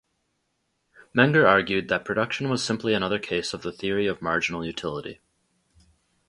[1.15, 5.21] Menger argued that production was simply another case of the theory of marginal utility.